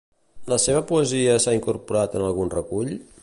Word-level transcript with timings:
La 0.51 0.57
seva 0.63 0.79
poesia 0.91 1.37
s'ha 1.45 1.55
incorporat 1.59 2.17
en 2.21 2.27
algun 2.31 2.53
recull? 2.59 2.95